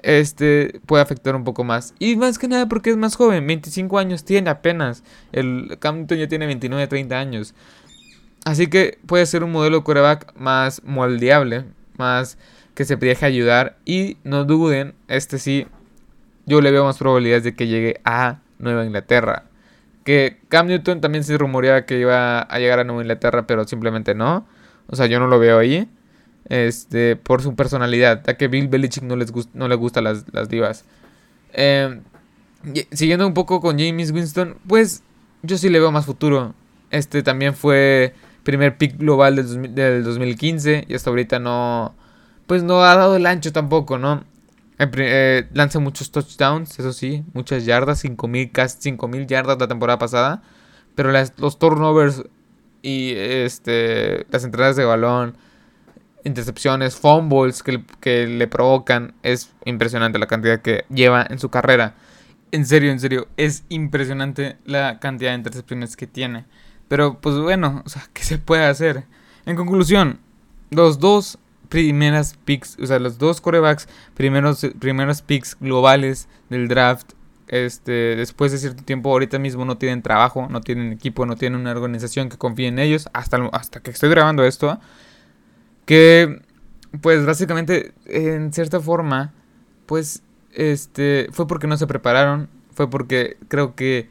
este, 0.03 0.79
puede 0.85 1.01
afectar 1.01 1.35
un 1.35 1.43
poco 1.43 1.63
más. 1.63 1.95
Y 1.97 2.15
más 2.15 2.37
que 2.37 2.47
nada 2.47 2.67
porque 2.67 2.91
es 2.91 2.97
más 2.97 3.15
joven, 3.15 3.47
25 3.47 3.97
años 3.97 4.23
tiene 4.23 4.49
apenas. 4.49 5.03
El 5.31 5.77
Cam 5.79 5.99
Newton 5.99 6.19
ya 6.19 6.27
tiene 6.27 6.45
29, 6.45 6.87
30 6.87 7.17
años. 7.17 7.55
Así 8.45 8.67
que 8.67 8.99
puede 9.07 9.25
ser 9.25 9.43
un 9.43 9.51
modelo 9.51 9.77
de 9.77 9.83
quarterback 9.83 10.35
más 10.35 10.83
moldeable, 10.83 11.65
más 11.97 12.37
que 12.75 12.85
se 12.85 12.97
deje 12.97 13.25
ayudar. 13.25 13.77
Y 13.85 14.17
no 14.23 14.43
duden, 14.43 14.93
este 15.07 15.39
sí, 15.39 15.65
yo 16.45 16.61
le 16.61 16.71
veo 16.71 16.83
más 16.83 16.97
probabilidades 16.97 17.45
de 17.45 17.55
que 17.55 17.67
llegue 17.67 18.01
a 18.03 18.39
Nueva 18.59 18.85
Inglaterra. 18.85 19.45
Que 20.03 20.37
Cam 20.49 20.67
Newton 20.67 20.99
también 20.99 21.23
se 21.23 21.37
rumoreaba 21.37 21.85
que 21.85 21.97
iba 21.97 22.41
a 22.41 22.59
llegar 22.59 22.79
a 22.79 22.83
Nueva 22.83 23.03
Inglaterra, 23.03 23.47
pero 23.47 23.63
simplemente 23.65 24.13
no. 24.13 24.45
O 24.87 24.97
sea, 24.97 25.05
yo 25.05 25.19
no 25.19 25.27
lo 25.27 25.39
veo 25.39 25.59
ahí. 25.59 25.87
Este, 26.49 27.15
por 27.15 27.41
su 27.41 27.55
personalidad, 27.55 28.23
ya 28.25 28.35
que 28.35 28.47
Bill 28.47 28.67
Belichick 28.67 29.03
no, 29.03 29.15
les 29.15 29.31
no 29.53 29.67
le 29.67 29.75
gusta 29.75 30.01
las, 30.01 30.25
las 30.33 30.49
divas. 30.49 30.85
Em, 31.53 32.01
siguiendo 32.91 33.25
un 33.25 33.33
poco 33.33 33.61
con 33.61 33.79
James 33.79 34.11
Winston, 34.11 34.57
pues 34.67 35.03
yo 35.41 35.57
sí 35.57 35.69
le 35.69 35.79
veo 35.79 35.91
más 35.91 36.05
futuro. 36.05 36.53
Este 36.91 37.23
también 37.23 37.53
fue 37.53 38.13
primer 38.43 38.77
pick 38.77 38.97
global 38.97 39.35
del, 39.35 39.73
del 39.73 40.03
2015 40.03 40.85
y 40.87 40.93
hasta 40.93 41.09
ahorita 41.09 41.39
no, 41.39 41.95
pues 42.45 42.63
no 42.63 42.83
ha 42.83 42.95
dado 42.95 43.15
el 43.15 43.25
ancho 43.25 43.51
tampoco, 43.51 43.97
¿no? 43.97 44.25
Eh, 44.79 45.47
lanza 45.53 45.79
muchos 45.79 46.11
touchdowns, 46.11 46.79
eso 46.79 46.93
sí, 46.93 47.23
muchas 47.33 47.65
yardas, 47.65 48.03
5.000, 48.03 48.51
casi 48.51 48.91
5.000 48.91 49.27
yardas 49.27 49.59
la 49.59 49.67
temporada 49.67 49.97
pasada. 49.99 50.41
Pero 50.95 51.11
los 51.37 51.57
turnovers 51.57 52.23
y 52.81 53.13
este, 53.15 54.25
las 54.29 54.43
entradas 54.43 54.75
de 54.75 54.85
balón, 54.85 55.37
intercepciones, 56.23 56.95
fumbles 56.95 57.63
que, 57.63 57.83
que 57.99 58.27
le 58.27 58.47
provocan, 58.47 59.13
es 59.23 59.53
impresionante 59.65 60.19
la 60.19 60.27
cantidad 60.27 60.61
que 60.61 60.85
lleva 60.89 61.25
en 61.29 61.39
su 61.39 61.49
carrera. 61.49 61.95
En 62.51 62.65
serio, 62.65 62.91
en 62.91 62.99
serio, 62.99 63.27
es 63.37 63.63
impresionante 63.69 64.57
la 64.65 64.99
cantidad 64.99 65.31
de 65.31 65.37
intercepciones 65.37 65.97
que 65.97 66.07
tiene. 66.07 66.45
Pero 66.87 67.19
pues 67.19 67.35
bueno, 67.37 67.81
o 67.85 67.89
sea, 67.89 68.07
¿qué 68.13 68.23
se 68.23 68.37
puede 68.37 68.65
hacer? 68.65 69.05
En 69.45 69.55
conclusión, 69.55 70.19
los 70.69 70.99
dos 70.99 71.39
primeras 71.69 72.37
picks, 72.45 72.77
o 72.79 72.85
sea, 72.85 72.99
los 72.99 73.17
dos 73.17 73.41
corebacks, 73.41 73.87
primeros, 74.13 74.65
primeros 74.79 75.23
picks 75.23 75.57
globales 75.59 76.27
del 76.49 76.67
draft, 76.67 77.13
este, 77.47 78.15
después 78.15 78.51
de 78.51 78.59
cierto 78.59 78.83
tiempo, 78.83 79.09
ahorita 79.09 79.39
mismo 79.39 79.65
no 79.65 79.77
tienen 79.77 80.01
trabajo, 80.01 80.47
no 80.49 80.61
tienen 80.61 80.91
equipo, 80.91 81.25
no 81.25 81.35
tienen 81.35 81.59
una 81.59 81.71
organización 81.71 82.29
que 82.29 82.37
confíe 82.37 82.67
en 82.67 82.79
ellos, 82.79 83.09
hasta, 83.13 83.37
hasta 83.51 83.79
que 83.79 83.91
estoy 83.91 84.09
grabando 84.09 84.43
esto, 84.43 84.79
que, 85.85 86.41
pues 87.01 87.25
básicamente, 87.25 87.93
en 88.05 88.53
cierta 88.53 88.79
forma, 88.79 89.33
pues, 89.85 90.23
este, 90.53 91.27
fue 91.31 91.47
porque 91.47 91.67
no 91.67 91.77
se 91.77 91.87
prepararon, 91.87 92.49
fue 92.71 92.89
porque 92.89 93.37
creo 93.47 93.75
que 93.75 94.09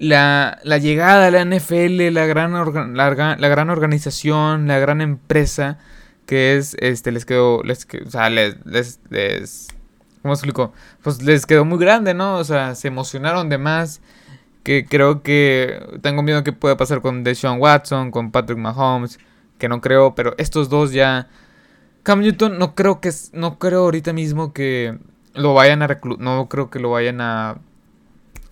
la, 0.00 0.58
la 0.64 0.78
llegada 0.78 1.26
a 1.26 1.30
la 1.30 1.44
NFL, 1.44 2.12
la 2.12 2.26
gran, 2.26 2.52
la, 2.96 3.10
gran 3.10 3.70
organización, 3.70 4.66
la 4.66 4.78
gran 4.78 5.00
empresa, 5.00 5.78
que 6.26 6.56
es, 6.56 6.74
este, 6.80 7.12
les 7.12 7.26
quedó, 7.26 7.62
les, 7.62 7.86
o 8.06 8.10
sea, 8.10 8.30
les, 8.30 8.56
les, 8.64 9.00
les, 9.10 9.68
¿cómo 10.22 10.32
explico? 10.34 10.72
Pues 11.02 11.22
les 11.22 11.44
quedó 11.44 11.64
muy 11.64 11.78
grande, 11.78 12.14
¿no? 12.14 12.36
O 12.36 12.44
sea, 12.44 12.74
se 12.74 12.88
emocionaron 12.88 13.50
de 13.50 13.58
más, 13.58 14.00
que 14.62 14.86
creo 14.86 15.22
que 15.22 15.98
tengo 16.02 16.22
miedo 16.22 16.44
que 16.44 16.52
pueda 16.52 16.76
pasar 16.76 17.02
con 17.02 17.22
Deshaun 17.22 17.60
Watson, 17.60 18.10
con 18.10 18.30
Patrick 18.30 18.58
Mahomes, 18.58 19.18
que 19.60 19.68
no 19.68 19.80
creo, 19.80 20.16
pero 20.16 20.34
estos 20.38 20.68
dos 20.68 20.92
ya, 20.92 21.28
Cam 22.02 22.20
Newton 22.20 22.58
no 22.58 22.74
creo 22.74 23.00
que, 23.00 23.12
no 23.32 23.60
creo 23.60 23.84
ahorita 23.84 24.12
mismo 24.12 24.52
que 24.52 24.98
lo 25.34 25.54
vayan 25.54 25.82
a 25.82 25.86
reclutar, 25.86 26.24
no 26.24 26.48
creo 26.48 26.70
que 26.70 26.80
lo 26.80 26.90
vayan 26.90 27.20
a, 27.20 27.58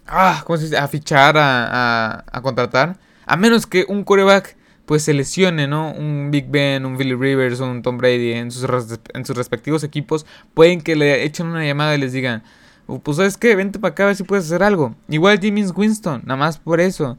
ah, 0.06 0.42
¿cómo 0.46 0.56
se 0.56 0.64
dice? 0.64 0.78
A 0.78 0.86
fichar, 0.86 1.36
a, 1.36 2.18
a, 2.18 2.24
a 2.30 2.42
contratar, 2.42 3.00
a 3.26 3.36
menos 3.36 3.66
que 3.66 3.84
un 3.88 4.04
coreback 4.04 4.56
pues 4.88 5.02
se 5.02 5.12
lesione, 5.12 5.68
¿no? 5.68 5.92
Un 5.92 6.30
Big 6.30 6.46
Ben, 6.48 6.86
un 6.86 6.96
Billy 6.96 7.14
Rivers, 7.14 7.60
un 7.60 7.82
Tom 7.82 7.98
Brady 7.98 8.32
en 8.32 8.50
sus, 8.50 8.64
en 9.12 9.26
sus 9.26 9.36
respectivos 9.36 9.84
equipos, 9.84 10.24
pueden 10.54 10.80
que 10.80 10.96
le 10.96 11.24
echen 11.24 11.46
una 11.46 11.62
llamada 11.62 11.94
y 11.94 11.98
les 11.98 12.14
digan, 12.14 12.42
oh, 12.86 12.98
pues 12.98 13.18
sabes 13.18 13.36
qué, 13.36 13.54
vente 13.54 13.78
para 13.78 13.92
acá 13.92 14.04
a 14.04 14.06
ver 14.06 14.16
si 14.16 14.22
puedes 14.22 14.46
hacer 14.46 14.62
algo. 14.62 14.94
Igual 15.10 15.40
James 15.42 15.74
Winston, 15.76 16.22
nada 16.24 16.38
más 16.38 16.56
por 16.56 16.80
eso. 16.80 17.18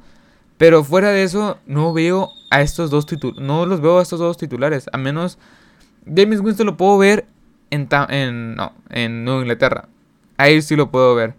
Pero 0.59 0.83
fuera 0.83 1.09
de 1.09 1.23
eso, 1.23 1.57
no 1.65 1.91
veo 1.93 2.29
a 2.51 2.61
estos 2.61 2.91
dos 2.91 3.07
titulares, 3.07 3.41
no 3.41 3.65
los 3.65 3.81
veo 3.81 3.97
a 3.97 4.03
estos 4.03 4.19
dos 4.19 4.37
titulares, 4.37 4.85
a 4.93 4.97
menos 4.97 5.39
James 6.05 6.41
Winston 6.41 6.67
lo 6.67 6.77
puedo 6.77 6.99
ver 6.99 7.25
en, 7.71 7.89
en, 8.09 8.55
no, 8.55 8.73
en 8.89 9.25
Nueva 9.25 9.41
Inglaterra. 9.41 9.89
Ahí 10.37 10.61
sí 10.61 10.75
lo 10.75 10.91
puedo 10.91 11.15
ver. 11.15 11.33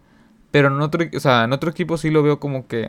Pero 0.51 0.67
en 0.67 0.81
otro, 0.81 1.05
o 1.17 1.21
sea, 1.21 1.45
en 1.45 1.53
otro 1.53 1.71
equipo 1.71 1.97
sí 1.97 2.11
lo 2.11 2.25
veo 2.25 2.41
como 2.41 2.67
que 2.67 2.89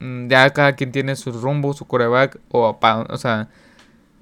Mm, 0.00 0.28
ya 0.28 0.50
cada 0.50 0.74
quien 0.76 0.92
tiene 0.92 1.14
su 1.14 1.30
rumbo, 1.32 1.74
su 1.74 1.86
coreback, 1.86 2.38
o, 2.50 2.78
o 3.08 3.16
sea, 3.18 3.48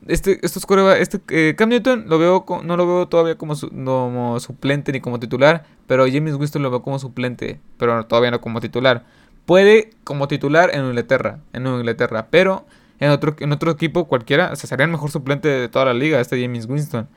este, 0.09 0.45
estos 0.45 0.67
coreback, 0.67 1.01
este 1.01 1.21
eh, 1.31 1.55
Cam 1.57 1.69
Newton 1.71 2.07
lo 2.09 2.19
veo, 2.19 2.45
no 2.65 2.77
lo 2.77 2.87
veo 2.87 3.09
todavía 3.09 3.37
como, 3.37 3.55
como 3.57 4.41
suplente 4.41 4.93
ni 4.93 5.01
como 5.01 5.21
titular, 5.21 5.65
pero 5.87 6.07
James 6.07 6.35
Winston 6.35 6.63
lo 6.63 6.71
veo 6.71 6.83
como 6.83 6.99
suplente, 6.99 7.61
pero 7.79 8.07
todavía 8.07 8.31
no 8.33 8.41
como 8.41 8.61
titular. 8.61 9.05
Puede 9.49 9.89
como 10.05 10.29
titular 10.29 10.69
en 10.75 10.85
Inglaterra, 10.85 11.39
en 11.55 11.67
Inglaterra, 11.67 12.27
pero 12.31 12.67
en 13.01 13.09
otro, 13.09 13.35
en 13.39 13.51
otro 13.51 13.71
equipo 13.71 14.07
cualquiera, 14.07 14.53
o 14.53 14.57
sea, 14.57 14.69
sería 14.69 14.85
el 14.85 14.93
mejor 14.93 15.11
suplente 15.11 15.49
de 15.49 15.71
toda 15.71 15.87
la 15.87 15.95
liga, 15.95 16.21
este 16.21 16.39
James 16.39 16.67
Winston, 16.67 17.09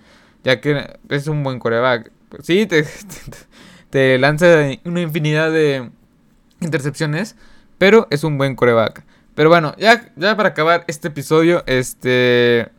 ya 0.42 0.62
que 0.62 0.98
es 1.10 1.28
un 1.28 1.44
buen 1.44 1.60
coreback. 1.60 2.10
Sí, 2.42 2.66
te, 2.68 2.86
te 3.90 4.18
lanza 4.18 4.46
una 4.86 5.02
infinidad 5.02 5.52
de 5.52 5.92
intercepciones, 6.62 7.36
pero 7.78 8.08
es 8.12 8.24
un 8.24 8.38
buen 8.38 8.56
coreback. 8.56 9.04
Pero 9.36 9.50
bueno, 9.50 9.76
ya, 9.78 10.14
ya 10.16 10.38
para 10.38 10.50
acabar 10.50 10.86
este 10.88 11.10
episodio, 11.10 11.64
este. 11.66 12.70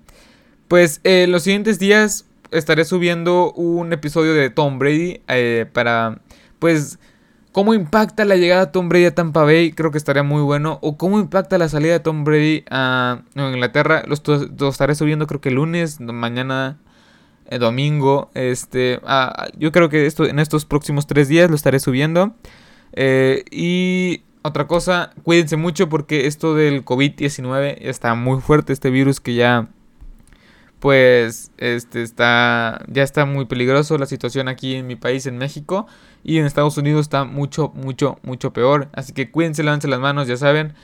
Pues 0.67 1.03
eh, 1.05 1.27
los 1.29 1.43
siguientes 1.43 1.79
días 1.79 2.25
estaré 2.53 2.87
subiendo 2.87 3.53
un 3.53 3.93
episodio 3.93 4.33
de 4.33 4.49
Tom 4.49 4.79
Brady 4.79 5.21
eh, 5.29 5.67
para. 5.71 6.23
Pues. 6.59 6.99
¿Cómo 7.53 7.75
impacta 7.75 8.25
la 8.25 8.37
llegada 8.37 8.67
de 8.67 8.73
Tom 8.73 8.89
Brady 8.89 9.05
a 9.05 9.15
Tampa 9.15 9.45
Bay? 9.45 9.73
Creo 9.73 9.91
que 9.91 9.99
estaría 9.99 10.23
muy 10.23 10.41
bueno. 10.43 10.79
O 10.81 10.97
cómo 10.97 11.21
impacta 11.21 11.59
la 11.59 11.69
salida 11.69 11.93
de 11.93 12.01
Tom 12.01 12.25
Brady 12.25 12.65
a 12.71 13.23
Inglaterra. 13.37 14.03
Los, 14.07 14.23
estaré 14.27 14.95
subiendo 14.95 15.27
creo 15.27 15.43
que 15.43 15.51
lunes, 15.51 16.01
mañana, 16.01 16.79
eh, 17.51 17.59
domingo. 17.59 18.31
Este, 18.35 19.01
yo 19.59 19.71
creo 19.71 19.91
que 19.91 20.07
esto, 20.07 20.25
en 20.25 20.39
estos 20.39 20.65
próximos 20.65 21.07
tres 21.07 21.29
días 21.29 21.51
lo 21.51 21.57
estaré 21.57 21.79
subiendo. 21.79 22.35
y 22.97 24.23
otra 24.45 24.67
cosa, 24.67 25.13
cuídense 25.23 25.57
mucho 25.57 25.89
porque 25.89 26.27
esto 26.27 26.55
del 26.55 26.85
COVID-19 26.85 27.77
está 27.81 28.15
muy 28.15 28.41
fuerte, 28.41 28.73
este 28.73 28.91
virus 28.91 29.21
que 29.21 29.35
ya 29.35 29.69
pues 30.81 31.53
este 31.59 32.03
está 32.03 32.85
ya 32.89 33.05
está 33.05 33.25
muy 33.25 33.45
peligroso 33.45 33.97
la 33.99 34.07
situación 34.07 34.49
aquí 34.49 34.75
en 34.75 34.89
mi 34.89 34.97
país 34.97 35.27
en 35.27 35.39
México 35.39 35.87
y 36.25 36.39
en 36.39 36.47
Estados 36.47 36.77
Unidos 36.77 37.03
está 37.03 37.25
mucho 37.25 37.73
mucho 37.75 38.19
mucho 38.23 38.53
peor, 38.53 38.89
así 38.93 39.13
que 39.13 39.31
cuídense, 39.31 39.63
lávense 39.63 39.89
las 39.89 40.01
manos, 40.01 40.29
ya 40.29 40.37
saben, 40.37 40.75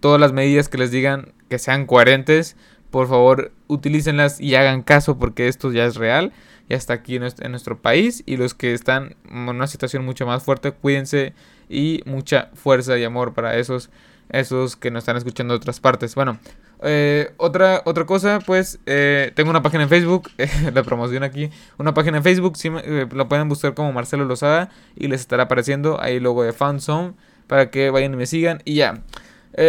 todas 0.00 0.20
las 0.20 0.32
medidas 0.32 0.68
que 0.68 0.78
les 0.78 0.90
digan 0.90 1.32
que 1.48 1.58
sean 1.58 1.86
coherentes, 1.86 2.56
por 2.90 3.08
favor, 3.08 3.52
utilícenlas 3.66 4.40
y 4.40 4.54
hagan 4.54 4.82
caso 4.82 5.18
porque 5.18 5.48
esto 5.48 5.72
ya 5.72 5.84
es 5.84 5.96
real, 5.96 6.32
ya 6.68 6.76
está 6.76 6.94
aquí 6.94 7.16
en 7.16 7.50
nuestro 7.50 7.78
país 7.78 8.22
y 8.24 8.36
los 8.36 8.54
que 8.54 8.72
están 8.72 9.16
en 9.28 9.48
una 9.48 9.66
situación 9.66 10.04
mucho 10.04 10.26
más 10.26 10.42
fuerte, 10.42 10.72
cuídense 10.72 11.34
y 11.68 12.02
mucha 12.06 12.50
fuerza 12.54 12.96
y 12.96 13.04
amor 13.04 13.34
para 13.34 13.56
esos, 13.58 13.90
esos 14.30 14.76
que 14.76 14.90
nos 14.90 15.02
están 15.02 15.16
escuchando 15.16 15.54
de 15.54 15.56
otras 15.56 15.80
partes. 15.80 16.14
Bueno, 16.14 16.38
eh, 16.84 17.32
otra, 17.36 17.82
otra 17.84 18.06
cosa, 18.06 18.38
pues 18.44 18.78
eh, 18.86 19.32
tengo 19.34 19.50
una 19.50 19.62
página 19.62 19.84
en 19.84 19.88
Facebook, 19.88 20.30
la 20.74 20.82
promoción 20.82 21.22
aquí, 21.22 21.50
una 21.78 21.94
página 21.94 22.18
en 22.18 22.22
Facebook, 22.22 22.54
eh, 22.62 23.06
la 23.12 23.28
pueden 23.28 23.48
buscar 23.48 23.74
como 23.74 23.92
Marcelo 23.92 24.24
Lozada 24.24 24.70
y 24.94 25.08
les 25.08 25.20
estará 25.20 25.44
apareciendo 25.44 26.00
ahí 26.00 26.16
el 26.16 26.22
logo 26.22 26.42
de 26.42 26.52
Fanzone 26.52 27.14
para 27.46 27.70
que 27.70 27.90
vayan 27.90 28.14
y 28.14 28.16
me 28.16 28.26
sigan 28.26 28.62
y 28.64 28.76
ya. 28.76 29.02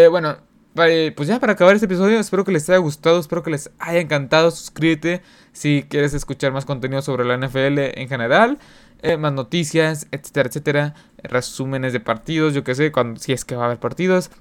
bueno, 0.10 0.38
pues 0.74 1.27
ya 1.27 1.39
para 1.39 1.53
acabar 1.53 1.75
este 1.75 1.86
episodio, 1.86 2.19
espero 2.19 2.43
que 2.43 2.51
les 2.51 2.69
haya 2.69 2.79
gustado, 2.79 3.19
espero 3.19 3.43
que 3.43 3.51
les 3.51 3.72
haya 3.79 4.00
encantado, 4.00 4.51
suscríbete 4.51 5.22
si 5.53 5.86
quieres 5.89 6.13
escuchar 6.13 6.51
más 6.51 6.65
contenido 6.65 7.01
sobre 7.01 7.24
la 7.24 7.38
NFL 7.38 7.79
en 8.00 8.10
general. 8.10 8.60
Eh, 9.05 9.17
más 9.17 9.34
noticias, 9.34 10.07
etcétera, 10.10 10.50
etcétera, 10.50 10.93
resúmenes 11.22 11.93
de 11.93 12.00
partidos, 12.00 12.55
yo 12.55 12.63
que 12.63 12.74
sé, 12.74 12.91
cuando, 12.91 13.19
si 13.19 13.34
es 13.34 13.45
que 13.45 13.55
va 13.55 13.63
a 13.63 13.65
haber 13.67 13.79
partidos. 13.79 14.31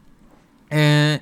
Eh, 0.71 1.21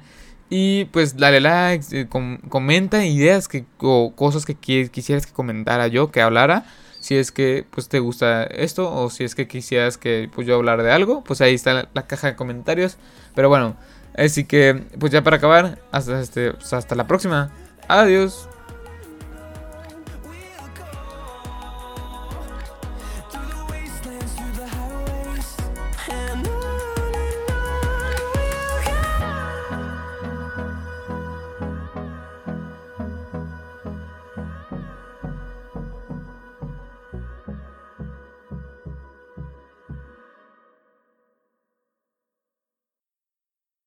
y 0.54 0.84
pues 0.84 1.16
dale 1.16 1.40
like, 1.40 1.86
eh, 1.98 2.08
comenta 2.50 3.06
ideas 3.06 3.48
que, 3.48 3.64
o 3.78 4.12
cosas 4.14 4.44
que 4.44 4.54
quisieras 4.54 5.24
que 5.24 5.32
comentara 5.32 5.86
yo, 5.86 6.10
que 6.10 6.20
hablara. 6.20 6.66
Si 7.00 7.16
es 7.16 7.32
que 7.32 7.64
pues 7.70 7.88
te 7.88 8.00
gusta 8.00 8.44
esto 8.44 8.94
o 8.94 9.08
si 9.08 9.24
es 9.24 9.34
que 9.34 9.48
quisieras 9.48 9.96
que 9.96 10.28
pues 10.34 10.46
yo 10.46 10.56
hablar 10.56 10.82
de 10.82 10.92
algo, 10.92 11.24
pues 11.24 11.40
ahí 11.40 11.54
está 11.54 11.88
la, 11.94 12.06
caja 12.06 12.26
de 12.26 12.36
comentarios. 12.36 12.98
Pero 13.34 13.48
bueno, 13.48 13.76
así 14.14 14.44
que 14.44 14.74
pues 15.00 15.10
ya 15.10 15.22
para 15.22 15.38
acabar, 15.38 15.78
hasta, 15.90 16.20
este, 16.20 16.52
hasta 16.70 16.94
la 16.96 17.06
próxima. 17.06 17.50
Adiós. 17.88 18.46